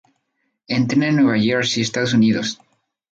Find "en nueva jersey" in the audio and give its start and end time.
1.09-1.83